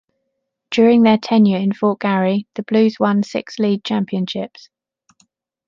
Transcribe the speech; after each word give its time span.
During 0.71 1.03
their 1.03 1.19
tenure 1.19 1.59
in 1.59 1.73
Fort 1.73 1.99
Garry, 1.99 2.47
the 2.55 2.63
Blues 2.63 2.99
won 2.99 3.21
six 3.21 3.59
league 3.59 3.83
championships. 3.83 4.67